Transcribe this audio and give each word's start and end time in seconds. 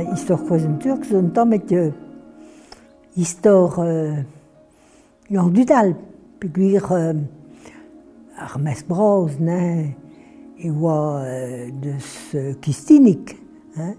ben, 0.00 0.14
istor 0.14 0.40
kozen 0.48 0.78
turk 0.78 1.04
zon 1.04 1.28
tamet 1.34 1.72
euh, 1.72 1.90
istor 3.16 3.78
euh, 3.78 4.22
lang 5.30 5.52
du 5.52 5.64
dal 5.64 5.94
euh, 6.42 7.14
ar 8.38 8.58
mes 8.58 8.80
braoz 8.88 9.38
ne 9.40 9.92
e 10.58 10.70
oa 10.70 11.20
euh, 11.20 11.68
deus 11.82 12.34
euh, 12.34 12.54
kistinik 12.62 13.36
hein, 13.76 13.94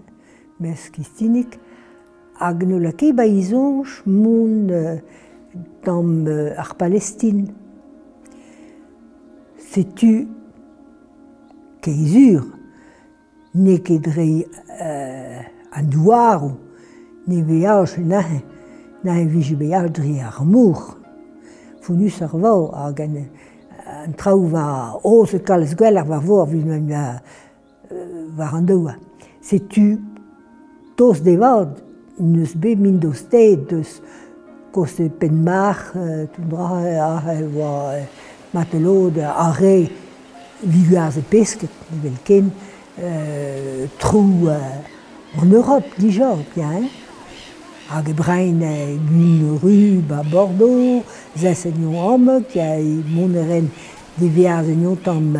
mes 0.60 0.90
kistinik. 0.92 1.58
Hag 2.40 2.64
ne 2.66 2.80
lake 2.82 3.12
ba 3.14 3.26
izonj 3.26 4.02
moun 4.06 4.70
euh, 4.70 4.96
tam 5.84 6.26
euh, 6.26 6.58
ar 6.58 6.74
palestin 6.74 7.44
setu 9.70 10.26
keizur 11.82 12.48
ne 13.54 13.76
ket 13.76 14.02
dre 14.02 14.28
euh, 14.80 15.21
an 15.72 15.88
douarou, 15.88 16.56
ne 17.26 17.42
veaj 17.46 17.96
nahe, 18.04 18.42
nahe 19.04 19.26
vije 19.30 19.56
beaj 19.56 19.88
dre 19.96 20.18
ar 20.26 20.42
mour. 20.44 20.96
Founus 21.82 22.20
ar 22.22 22.34
vao 22.34 22.70
hag 22.76 23.00
an, 23.04 23.16
an 24.04 24.16
traoù 24.18 24.48
va 24.52 24.66
oz 25.08 25.34
kalz 25.46 25.74
gwell 25.78 26.00
ar 26.00 26.08
va 26.08 26.20
vo 26.22 26.42
ar 26.42 26.50
vin 26.50 26.70
an 26.76 26.90
va, 26.90 27.06
var 28.38 28.58
an 28.58 28.68
doa. 28.68 28.96
Setu 29.42 29.96
tos 30.96 31.22
devad 31.24 31.80
neus 32.18 32.54
be 32.54 32.76
min 32.76 33.00
dos 33.00 33.24
ted, 33.32 33.66
deus 33.70 34.00
koste 34.72 35.08
pen 35.18 35.42
mar, 35.44 35.88
tout 36.34 36.46
dra 36.48 36.68
a 37.08 37.10
oa 37.48 37.98
matelod 38.52 39.18
a 39.24 39.50
re 39.56 39.76
ligu 40.62 40.96
ar 41.00 41.12
ze 41.12 41.22
pesket, 41.26 41.72
nivel 41.90 42.18
ken, 42.24 42.50
euh, 42.98 43.86
trou... 43.98 44.48
Euh, 44.52 45.00
En 45.40 45.46
Europe, 45.46 45.86
déjà, 45.98 46.36
bien. 46.54 46.82
Hag 47.88 48.08
e 48.08 48.12
brein 48.12 48.60
e 48.62 48.96
gun 48.96 49.58
rub 49.62 50.12
a 50.12 50.22
Bordeaux, 50.22 51.02
zes 51.36 51.66
en 51.68 51.76
yon 51.80 52.42
ki 52.48 52.60
a 52.60 52.78
e 52.80 53.02
moneren 53.12 53.70
de 54.16 54.28
viaz 54.28 54.68
en 54.68 54.80
yon 54.84 54.96
tam, 55.04 55.36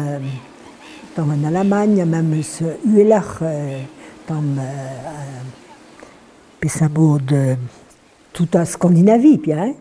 tam 1.15 1.31
an 1.33 1.45
Alamagne, 1.49 2.05
mem 2.05 2.33
eus 2.37 2.59
uelach 2.85 3.39
tam 4.29 4.59
euh, 4.59 5.43
de 7.29 7.57
tout 8.33 8.49
a 8.55 8.65
Scandinavie, 8.65 9.39
bien. 9.39 9.75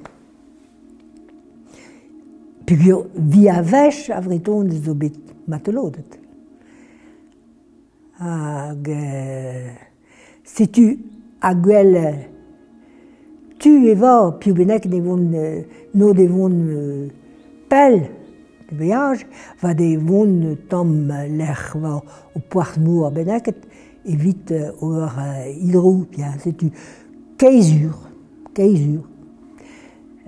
Pug 2.68 2.84
yo 2.88 3.06
vi 3.16 3.50
a 3.50 3.62
vech 3.62 4.10
a 4.12 4.20
vreton 4.22 4.68
deus 4.68 4.96
bet 4.96 5.16
matelodet. 5.48 6.20
Hag... 8.20 8.88
Euh, 8.88 9.91
setu 10.44 10.98
a 11.42 11.54
gwell 11.54 11.98
tu 13.60 13.76
e 13.88 13.94
va 13.96 14.32
piou 14.40 14.56
benek 14.58 14.86
ne 14.90 15.02
vont 15.02 15.34
euh, 15.34 15.62
no 15.94 16.14
de 16.14 16.26
vont 16.28 16.50
euh, 16.50 17.08
pel 17.70 18.10
de 18.70 18.76
voyage 18.76 19.28
va 19.62 19.74
de 19.74 19.98
vont 19.98 20.58
tam 20.70 21.12
lech 21.30 21.76
va 21.76 22.02
o 22.36 23.06
a 23.06 23.10
bennaket 23.12 23.68
e 24.06 24.16
vit 24.16 24.52
euh, 24.52 24.72
over 24.82 25.10
euh, 25.20 25.52
hidrou 25.60 26.06
bien 26.12 26.34
setu. 26.40 26.72
Keizur 27.38 27.98
keizur. 28.54 29.04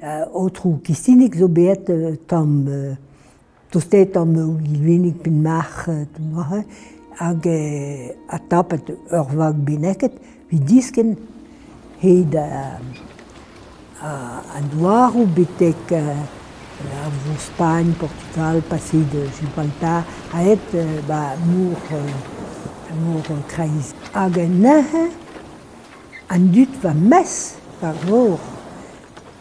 Euh, 0.04 0.26
autrou 0.34 0.80
qui 0.84 0.94
sinik 0.94 1.36
zo 1.36 1.48
bet 1.48 1.90
euh, 1.90 2.16
tam 2.28 2.66
euh, 2.68 2.94
tostet 3.72 4.12
tam 4.14 4.36
ou 4.36 4.60
gilvenik 4.60 5.24
pin 5.24 5.32
mar 5.32 5.86
euh, 5.88 6.62
hag 7.20 7.46
e, 7.46 8.16
a 8.28 8.40
tapet 8.40 8.90
ur 8.90 9.28
vag 9.38 9.60
beneket, 9.66 10.14
vi 10.50 10.60
disken 10.60 11.16
heit 12.02 12.36
a, 12.36 12.48
a, 14.02 14.12
a 14.58 14.64
doaro 14.74 15.26
betek 15.36 15.94
a 15.98 16.06
vo 17.24 17.36
Spagne, 17.40 17.94
Portugal, 17.94 18.62
passé 18.70 18.98
de 18.98 19.28
Gibraltar, 19.38 20.04
a 20.34 20.44
et 20.44 20.76
ba 21.08 21.36
mour, 21.46 21.78
mour 23.00 23.24
kreiz. 23.48 23.94
Hag 24.14 24.38
e 24.38 24.48
nehe, 24.48 25.06
an 26.30 26.50
dut 26.52 26.76
va 26.82 26.94
mes 26.94 27.56
par 27.80 27.96
vor, 28.08 28.40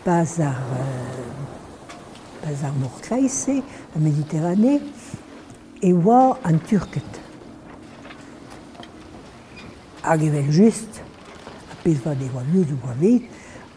pas 0.05 0.39
ar, 0.41 0.63
pas 2.43 2.65
ar 2.65 2.77
mour 2.79 2.95
kraiz, 3.01 3.47
a 3.49 3.99
Mediterranee, 3.99 4.81
e 5.83 5.93
oa 5.93 6.39
an 6.45 6.61
turket. 6.69 7.22
hag 10.03 10.23
evel 10.27 10.51
just, 10.51 11.01
a 11.71 11.77
pez 11.83 12.01
va 12.05 12.15
de 12.19 12.29
oa 12.35 12.43
luz 12.53 12.71
oa 12.75 12.95
vet, 12.99 13.29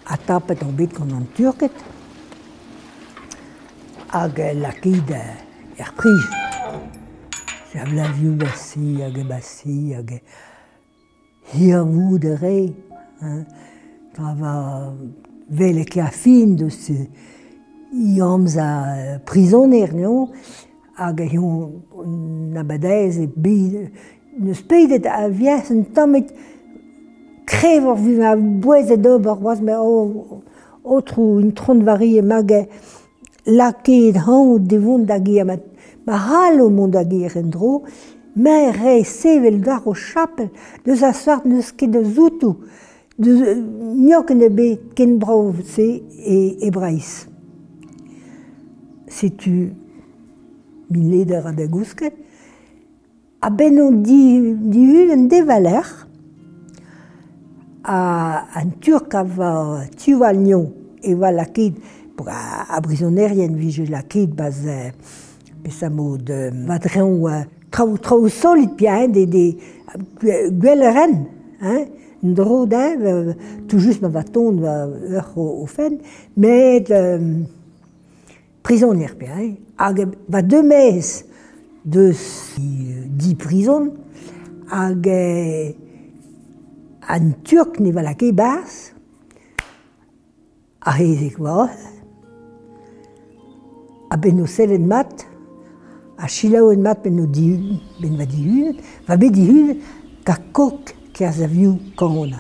a 0.06 0.18
tapet 0.18 0.64
an 0.66 0.74
bet 0.78 0.94
gant 0.98 1.14
an 1.14 1.28
turket, 1.38 1.84
hag 4.14 4.42
lakid 4.62 5.14
er 5.14 5.94
prij. 5.98 6.26
Se 7.70 7.82
av 7.84 7.94
la 7.94 8.10
viou 8.18 8.36
basi, 8.40 9.02
hag 9.04 9.18
e 9.22 9.26
basi, 9.30 9.80
hag 9.94 10.18
e 10.18 10.22
hir 11.54 11.86
vou 11.86 12.20
de 12.22 12.36
re, 12.42 12.60
tra 14.16 14.36
va 14.40 14.54
vele 15.50 15.86
ke 15.86 16.02
a 16.02 16.12
fin 16.12 16.56
de 16.58 16.70
se 16.74 16.96
iamz 17.96 18.58
a 18.58 18.70
prizoner, 19.30 19.94
non? 19.94 20.32
hag 20.96 21.20
e 21.20 21.28
yon 21.36 21.82
nabadez 22.56 23.18
e 23.20 23.28
Neus 24.38 24.62
pedet 24.68 25.06
a 25.08 25.30
vies 25.30 25.70
un 25.72 25.84
tamet 25.96 26.28
krevor 27.48 27.96
vu 27.96 28.18
ma 28.20 28.36
bouezet 28.36 28.98
d'ober 28.98 29.38
was 29.42 29.62
me 29.62 29.72
o 29.80 30.42
otrou 30.84 31.40
in 31.40 31.54
tront 31.56 31.80
varie 31.84 32.22
mag 32.22 32.52
laket 33.46 34.18
han 34.26 34.58
de 34.60 34.78
vont 34.78 35.06
da 35.08 35.24
gier 35.24 35.46
ma, 35.46 35.56
ma 36.06 36.18
halo 36.18 36.70
mont 36.70 36.92
da 36.92 37.06
gier 37.08 37.38
en 37.38 37.48
dro 37.50 37.84
me 38.36 38.72
re 38.76 39.04
sevel 39.04 39.62
dar 39.62 39.88
o 39.88 39.94
chapel 39.94 40.50
deus 40.84 41.04
a 41.04 41.14
soart 41.14 41.46
neus 41.46 41.72
ket 41.72 41.96
de 41.96 42.04
zoutou 42.04 42.58
de 43.16 43.56
niok 43.56 44.36
ne 44.36 44.50
be 44.50 44.68
ken 44.96 45.16
brov 45.18 45.64
se 45.64 45.88
e, 46.12 46.58
e 46.60 46.72
c'est 47.00 47.30
Setu 49.08 49.72
min 50.90 51.10
leder 51.10 51.48
a 51.48 51.52
da 51.54 51.68
gousket, 51.68 52.14
a 53.46 53.52
benno 53.52 53.92
di, 53.92 54.58
di 54.58 55.06
un 55.08 55.28
devaler 55.28 55.86
a 57.84 58.48
an 58.58 58.80
turk 58.80 59.14
a 59.14 59.22
va 59.22 59.86
tuvalnion 59.94 60.66
e 61.00 61.14
va 61.14 61.30
lakid 61.30 61.78
pour 62.16 62.28
a, 62.30 62.66
a 62.68 62.80
brisonnerien 62.82 63.54
vije 63.54 63.86
lakid 63.86 64.34
baz 64.34 64.66
euh, 64.66 64.90
pesamo 65.62 66.18
de 66.18 66.50
madreon 66.50 67.28
euh, 67.30 67.44
trao, 67.70 68.00
trao 68.02 68.28
solid 68.30 68.74
bien 68.76 69.14
de, 69.14 69.26
de 69.30 69.46
gwelleren 70.50 71.14
hein 71.62 71.86
dro 72.24 72.66
da 72.66 72.98
tout 73.68 73.78
juste 73.78 74.02
ma 74.02 74.10
vaton 74.10 74.58
va 74.58 74.88
ur 74.90 75.30
au, 75.38 75.62
o 75.62 75.68
fen 75.68 76.00
mais 76.36 76.84
euh, 76.90 77.46
prisonnier 78.64 79.14
bien 79.20 79.54
hag 79.78 80.08
va 80.28 80.42
deux 80.42 80.64
mes 80.64 81.00
de 81.86 82.12
dix 83.08 83.36
prisons 83.36 83.94
hag 84.72 85.08
an 87.08 87.32
turk 87.46 87.80
ne 87.80 87.94
valak 87.94 88.24
e 88.26 88.32
bas, 88.34 88.92
a 90.82 90.92
rezek 90.98 91.38
varoz, 91.38 91.78
a 94.10 94.18
ben 94.18 94.42
o 94.42 94.48
sel 94.50 94.74
en 94.74 94.88
mat, 94.90 95.28
a 96.18 96.28
chilao 96.28 96.72
en 96.74 96.82
mat 96.82 97.04
ben 97.04 97.22
o 97.22 97.28
dihun, 97.30 97.80
ben 98.02 98.18
va 98.18 98.26
va 99.08 99.18
be 99.18 99.30
ka 100.26 100.40
kok 100.54 100.94
a. 102.34 102.40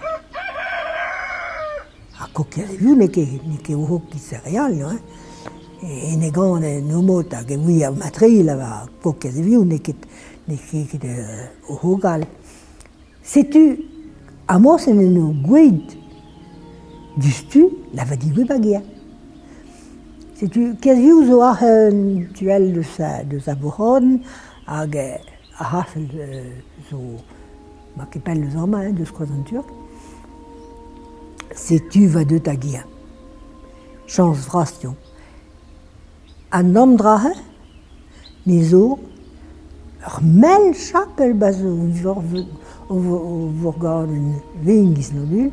A 2.19 2.27
kok 2.33 2.57
a 2.57 2.65
ne 2.97 3.07
ke, 3.07 3.25
ne 3.45 3.61
ke 3.61 3.75
oho 3.77 4.01
ki 4.09 4.19
se 4.19 4.41
hein? 4.89 4.99
e 5.81 6.31
gant 6.31 6.61
no 6.61 6.99
umot 6.99 7.33
hag 7.33 7.51
e 7.51 7.57
vi 7.57 7.83
a 7.83 7.91
matril 7.91 8.49
a 8.49 8.87
kokez 9.01 9.37
evio 9.37 9.63
neket 9.63 9.97
neket 10.47 11.03
uh, 11.03 11.75
hogal. 11.81 12.25
Setu 13.23 13.77
amos 14.47 14.87
en 14.87 14.99
eno 14.99 15.33
la 17.17 17.17
va 17.17 17.75
lavadi 17.93 18.31
gwe 18.31 18.45
bagia. 18.45 18.81
Setu 20.35 20.75
kez 20.81 20.97
vio 20.97 21.25
zo 21.25 21.41
ar 21.41 21.61
un 21.63 22.27
tuel 22.33 22.73
de 22.73 22.83
sa, 22.83 23.23
de 23.23 23.39
sa 23.39 23.55
boron 23.55 24.23
hag 24.65 24.95
a 24.95 25.63
hasel 25.63 26.07
uh, 26.13 26.89
zo 26.89 26.99
ma 27.95 28.05
kepel 28.05 28.39
le 28.39 28.51
zama 28.51 28.83
hein, 28.83 28.93
de 28.95 29.05
skozan 29.05 29.43
turk. 29.43 29.67
Setu 31.55 32.07
va 32.07 32.23
de 32.23 32.39
tagia. 32.39 32.83
Chans 34.07 34.47
vras. 34.47 34.79
an 36.55 36.75
amdrahe, 36.79 37.33
ne 38.47 38.63
zo, 38.63 38.97
ur 40.07 40.19
mel 40.23 40.73
chapel 40.73 41.33
bazo 41.33 41.67
ur 42.89 43.75
un 43.83 44.33
vengiz 44.63 45.11
no 45.13 45.25
dul, 45.25 45.49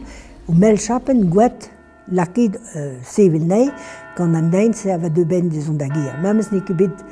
ur 0.49 0.55
mel 0.55 0.79
chapel 0.79 1.25
gwet 1.27 1.71
lakid 2.13 2.59
euh, 2.77 2.99
sevel 3.03 3.47
nei, 3.49 3.71
gant 4.17 4.37
an 4.39 4.51
dein 4.53 4.75
se 4.77 4.93
ava 4.95 5.09
de 5.11 5.25
ben 5.25 5.49
dezon 5.51 5.79
da 5.81 5.89
gir. 5.91 6.15
Mames 6.23 6.53
ne 6.53 6.61
bet 6.79 7.03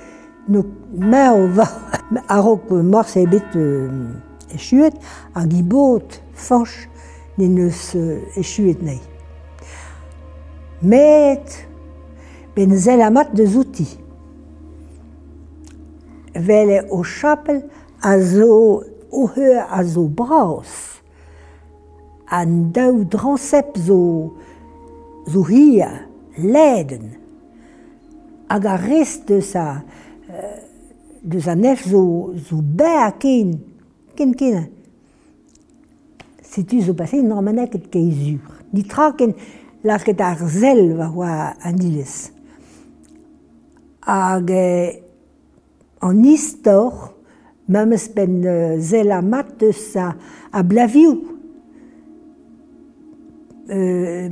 no 0.48 0.64
ma 0.94 1.32
o 1.34 1.48
va 1.48 1.66
a 2.28 2.40
rok 2.40 2.70
mor 2.70 3.08
se 3.08 3.24
bet 3.26 3.56
euh, 3.56 4.12
echuet 4.54 4.94
a 5.34 5.46
gibot 5.46 6.20
fanch 6.34 6.86
ne 7.38 7.48
neus 7.48 7.94
euh, 7.96 8.20
echuet 8.36 8.82
nei. 8.86 9.00
Met 10.82 11.69
ben 12.54 12.76
zel 12.76 13.02
amat 13.02 13.34
de 13.36 13.46
zouti. 13.46 13.88
Vele 16.32 16.84
o 16.88 17.02
chapel 17.02 17.62
a 18.00 18.18
zo 18.20 18.82
o 19.10 19.26
heur 19.34 19.66
a 19.68 19.82
zo 19.84 20.06
braos, 20.08 21.02
an 22.30 22.70
daou 22.72 23.04
dransep 23.04 23.76
zo, 23.76 23.98
zo 25.26 25.42
hia, 25.48 26.06
leden, 26.38 27.10
hag 28.46 28.66
a 28.66 28.76
rest 28.78 29.26
deus 29.28 29.50
a, 29.58 29.82
de 31.20 31.42
sa 31.42 31.56
nef 31.58 31.82
zo, 31.90 32.02
zo 32.38 32.60
ber 32.62 33.16
ken, 33.18 33.56
ken 34.14 34.34
ken, 34.38 34.68
setu 36.46 36.80
zo 36.86 36.94
passe 36.94 37.20
normalek 37.22 37.76
et 37.78 37.90
keizur. 37.90 38.58
Ditra 38.70 39.10
ken, 39.18 39.34
laket 39.82 40.22
ar 40.22 40.38
zel 40.46 40.94
va 40.98 41.10
oa 41.10 41.34
an 41.66 41.82
ilez. 41.82 42.30
hag 44.10 44.50
e, 44.50 44.66
an 46.02 46.24
istor, 46.26 47.14
memes 47.70 48.08
ben 48.14 48.40
euh, 48.44 48.78
zela 48.82 49.20
mat 49.22 49.62
eus 49.62 49.94
a, 49.96 50.10
a 50.52 50.62
blavioù. 50.66 51.18
Euh, 53.70 54.28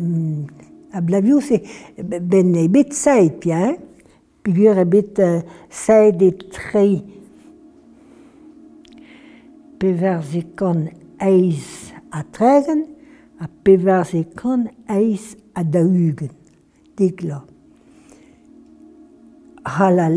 a 0.90 1.00
blavioù 1.00 1.40
se 1.40 1.60
ben 2.02 2.54
e 2.56 2.66
bet 2.68 2.92
saet 2.96 3.38
pia, 3.42 3.60
eh? 3.70 3.76
pigur 4.42 4.80
e 4.80 4.86
bet 4.88 5.20
uh, 5.22 5.42
saet 5.70 6.22
e 6.22 6.32
tre. 6.50 6.86
Pevar 9.78 10.24
se 10.26 10.42
eiz 11.20 11.92
a 12.10 12.24
tregen, 12.24 12.82
a 13.38 13.46
pevar 13.62 14.06
se 14.06 14.24
kan 14.34 14.66
eiz 14.88 15.36
a 15.54 15.62
daugen. 15.62 16.34
Degla. 16.96 17.44
ha 19.64 19.90
la... 19.90 20.08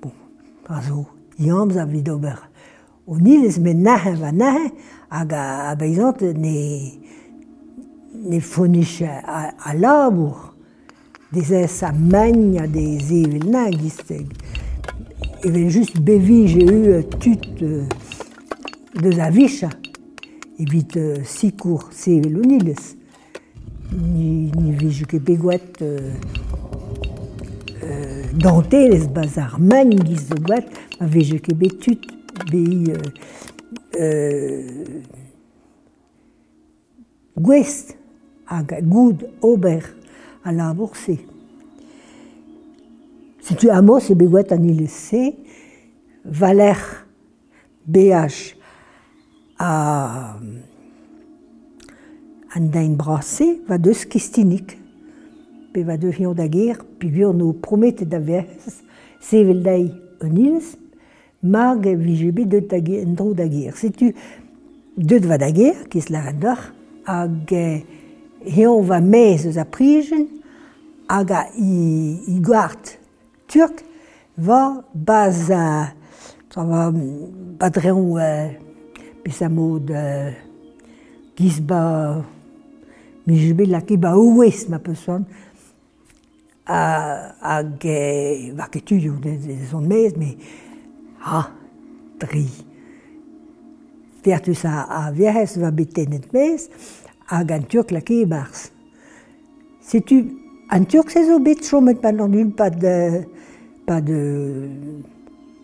Bon, 0.00 0.12
pa 0.64 0.80
zo, 0.80 1.06
yamz 1.38 1.76
a 1.76 1.84
vid 1.84 2.08
ober. 2.08 2.38
O 3.06 3.18
nilez 3.18 3.58
me 3.60 3.74
nahe 3.74 4.14
va 4.16 4.32
nahe, 4.32 4.70
hag 5.10 5.32
a, 5.36 5.70
a 5.70 5.74
beizant 5.76 6.22
ne, 6.22 6.92
ne 8.14 8.40
fonich 8.40 9.02
a, 9.02 9.52
a 9.52 9.74
labour. 9.74 10.54
Deze 11.32 11.66
sa 11.68 11.92
magna 11.92 12.66
des 12.66 13.12
evel 13.12 13.50
na 13.50 13.70
gisteg. 13.70 14.28
Evel 15.44 15.70
just 15.70 16.00
bevi 16.00 16.46
j'ai 16.48 16.64
eu 16.64 17.04
tut 17.20 17.62
euh, 17.62 17.84
de 18.94 19.30
vicha. 19.30 19.70
Evit 20.58 20.96
euh, 20.96 21.24
sikour 21.24 21.88
se 21.90 22.10
evel 22.10 22.38
o 22.38 22.42
nilez. 22.44 22.96
ni, 23.92 24.50
ni 24.56 24.72
vizuke 24.72 25.18
beguat 25.20 25.82
euh, 25.82 26.12
euh, 27.82 28.22
dante 28.34 28.72
les 28.72 29.06
bazar 29.08 29.58
man 29.60 29.92
giz 30.04 30.28
de 30.28 30.38
guat 30.40 30.66
ma 31.00 31.06
vizuke 31.06 31.54
betut 31.54 32.06
bei 32.50 32.92
euh, 32.92 32.98
euh 34.00 35.02
gwest 37.36 37.96
hag 38.46 38.76
goud 38.88 39.26
ober 39.42 39.82
a 40.44 40.52
la 40.52 40.72
bourse 40.74 41.16
si 43.40 43.56
tu 43.56 43.70
amos 43.70 44.10
e 44.10 44.14
beguat 44.14 44.52
BH 47.86 48.54
an 52.56 52.68
dain 52.72 52.96
brase 52.96 53.58
va 53.68 53.78
deus 53.78 54.04
kistinik. 54.08 54.76
Pe 55.72 55.84
va 55.88 55.96
deus 56.00 56.18
hion 56.18 56.36
da 56.36 56.48
ger, 56.52 56.80
pigur 57.00 57.32
no 57.36 57.52
promete 57.52 58.06
da 58.08 58.20
vez, 58.20 58.82
sevel 59.24 59.62
dai 59.64 59.86
un 60.22 60.36
ilz, 60.36 60.74
mag 61.42 61.86
vijebe 61.86 62.44
deut 62.46 62.68
da 62.70 62.80
ger, 62.84 63.06
dro 63.16 63.32
da 63.36 63.48
ger. 63.48 63.72
Setu 63.78 64.12
deut 64.96 65.26
va 65.28 65.40
da 65.40 65.48
ger, 65.54 65.86
kis 65.92 66.10
la 66.12 66.26
rendar, 66.28 66.60
hag 67.08 67.54
hion 68.44 68.84
va 68.88 69.00
mez 69.00 69.46
eus 69.48 69.56
a 69.60 69.64
prijen, 69.64 70.28
hag 71.08 71.32
a 71.32 71.46
i, 71.56 71.72
i 72.34 72.38
gwart 72.44 72.98
turk, 73.48 73.82
va 74.36 74.82
baz 74.92 75.48
a... 75.50 75.92
va 76.54 76.90
badreon... 76.92 78.18
Euh, 78.20 79.48
mod 79.48 79.90
Euh, 79.90 80.32
gizba... 81.36 82.24
Mij 83.24 83.66
la 83.66 83.80
ki 83.86 83.98
ba 83.98 84.16
ouez 84.16 84.66
ma 84.68 84.80
a 86.64 87.34
hag 87.40 87.84
e 87.84 88.52
va 88.54 88.68
ket 88.70 88.84
tu 88.84 89.00
son 89.70 89.86
mez, 89.86 90.14
me 90.16 90.36
ha, 91.20 91.50
tri. 92.18 92.46
Pertus 94.22 94.64
a, 94.64 94.86
a 94.86 95.10
verhez 95.10 95.56
va 95.58 95.70
betenet 95.70 96.32
mez 96.32 96.68
hag 97.30 97.52
an 97.52 97.66
turk 97.66 97.90
laki 97.90 98.22
e 98.22 98.26
barz. 98.26 98.70
tu 100.06 100.22
an 100.70 100.86
turk 100.86 101.10
se 101.10 101.24
zo 101.26 101.38
bet 101.38 101.62
chomet 101.62 102.00
pa 102.00 102.12
nan 102.12 102.34
ul 102.34 102.52
pa 102.54 102.70
de... 102.70 103.24
pa 103.86 104.00
de... 104.00 104.18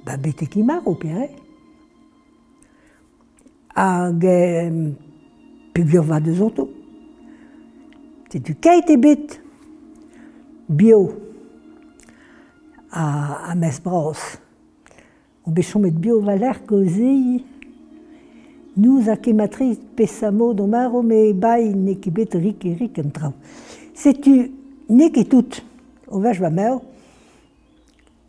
ba 0.04 0.16
bete 0.16 0.46
ki 0.46 0.62
mar 0.62 0.82
o 0.86 0.94
pere. 0.94 1.30
Hag... 3.74 4.24
Eh, 4.24 4.72
Pegur 5.78 6.02
va 6.02 6.18
de 6.18 6.32
zonto. 6.34 6.77
C'est 8.30 8.40
du 8.40 8.54
Katebit 8.54 9.40
bio 10.68 11.12
à, 12.90 13.50
à 13.50 13.54
Mesbros. 13.54 14.36
On 15.46 15.50
bechon 15.50 15.80
met 15.80 15.90
bio 15.90 16.20
valer 16.20 16.52
causi. 16.66 17.42
Nous 18.76 19.08
a 19.08 19.16
kematriz 19.16 19.78
pesamo 19.96 20.52
domaro 20.52 21.02
me 21.02 21.32
bai 21.32 21.72
nekibet 21.72 22.34
rik 22.34 22.66
et 22.66 22.74
rik 22.74 22.98
entrao. 22.98 23.32
Sais-tu, 23.94 24.52
nek 24.90 25.16
et 25.16 25.24
tout, 25.24 25.62
on 26.06 26.20
va 26.20 26.32
va 26.32 26.50
meur, 26.50 26.82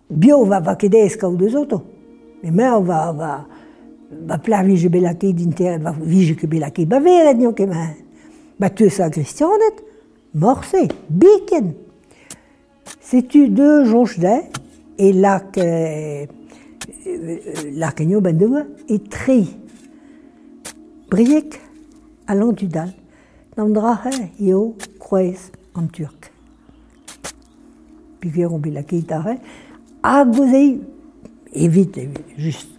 bio 0.10 0.46
va 0.46 0.60
va 0.60 0.76
kede 0.76 1.04
esca 1.06 1.30
ou 1.30 1.36
deux 1.36 1.56
autres, 1.56 1.84
mais 2.42 2.50
meur 2.50 2.82
va 2.82 3.12
va 3.12 3.46
va 4.26 4.38
plar 4.40 4.64
vige 4.64 4.90
belake 4.90 5.36
d'inter, 5.36 5.78
va 5.78 5.94
vige 6.02 6.36
que 6.36 6.48
belake 6.48 6.88
bavere, 6.88 7.36
n'yon 7.36 7.54
kemen. 7.54 7.94
Ba 8.58 8.70
ben, 8.70 8.76
tu 8.76 8.86
es 8.86 9.00
agressionnette, 9.00 9.84
Morse, 10.34 10.88
biken. 11.10 11.74
Setu 13.02 13.50
de 13.50 13.84
Jonchday 13.84 14.44
et 15.00 15.12
lak, 15.12 15.58
euh, 15.58 16.26
euh 17.08 17.38
lak 17.74 18.02
eno 18.02 18.22
et 18.88 19.00
tri? 19.00 19.58
Briek 21.10 21.60
allant 22.28 22.52
du 22.52 22.68
dal. 22.68 22.94
Nandrahe 23.58 24.30
eo 24.40 24.78
kroez 25.00 25.52
en 25.74 25.88
turc. 25.88 26.32
Pivier 28.20 28.46
on 28.46 28.60
bilaki 28.60 29.04
tare. 29.04 29.38
Agozei, 30.04 30.80
évite, 31.54 32.00
juste. 32.38 32.70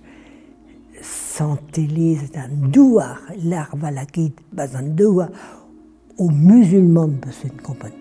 Santelez 1.03 2.19
d'un 2.33 2.49
douar, 2.49 3.19
L'arbre 3.45 3.87
à 3.87 3.91
la 3.91 4.03
l'ar 4.03 4.05
valakit, 4.05 4.35
bazan 4.53 4.95
douar 4.95 5.31
aux 6.21 6.31
musulmans 6.31 7.09
de 7.09 7.31
cette 7.31 7.63
compagnie. 7.63 7.95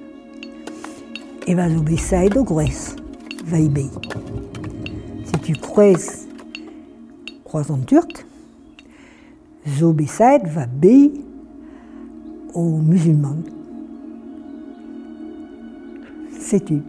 Et 1.48 1.56
vas 1.56 1.70
obéir 1.70 2.36
au 2.36 2.44
Grèce, 2.44 2.98
va 3.46 3.60
y 3.60 3.72
Si 5.24 5.40
tu 5.42 5.54
croises 5.54 6.28
croisant 7.46 7.78
turc, 7.78 8.26
Zobésaïd 9.66 10.48
va 10.48 10.66
bé 10.66 11.12
aux 12.54 12.80
musulmans. 12.80 13.38
C'est 16.38 16.66
tu. 16.66 16.82